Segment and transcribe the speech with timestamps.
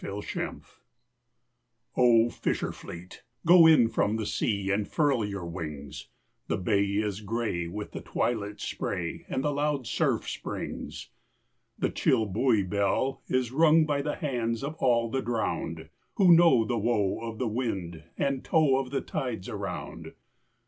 [0.03, 0.67] A SEA GHOST
[1.95, 6.07] Oh, fisher fleet, go in from the sea And furl your wings.
[6.47, 11.11] The bay is gray with the twilit spray And the loud surf springs.
[11.77, 16.65] The chill buoy bell is rung by the hands Of all the drowned, Who know
[16.65, 20.13] the woe of the wind and tow Of the tides around.